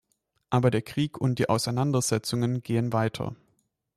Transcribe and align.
Aber 0.49 0.71
der 0.71 0.81
Krieg 0.81 1.21
und 1.21 1.37
die 1.37 1.47
Auseinandersetzung 1.47 2.63
gehen 2.63 2.91
weiter. 2.91 3.35